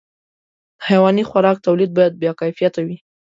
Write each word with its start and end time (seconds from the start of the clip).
د 0.03 0.03
حيواني 0.87 1.23
خوراک 1.29 1.57
توليد 1.65 1.91
باید 1.97 2.13
باکیفیته 2.21 2.79
وي. 2.87 2.97